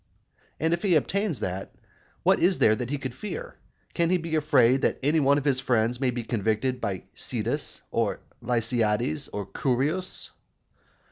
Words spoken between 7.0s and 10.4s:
Cydas, or Lysiades, or Curius?